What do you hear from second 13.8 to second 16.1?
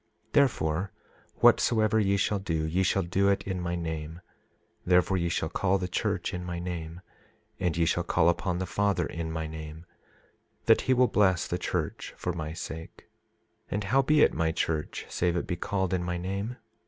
how be it my church save it be called in